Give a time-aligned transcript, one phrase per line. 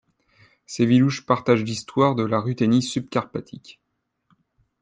[0.65, 3.79] Sévliouche partage l'histoire de la Ruthénie subcarpatique.